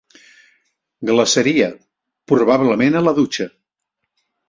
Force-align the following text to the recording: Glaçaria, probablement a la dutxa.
Glaçaria, 1.09 1.69
probablement 2.35 3.01
a 3.01 3.07
la 3.09 3.17
dutxa. 3.23 3.51